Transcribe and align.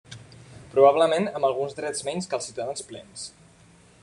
Probablement 0.71 1.29
amb 1.33 1.47
alguns 1.51 1.77
drets 1.81 2.07
menys 2.09 2.31
que 2.33 2.39
els 2.39 2.51
ciutadans 2.51 2.89
plens. 2.91 3.29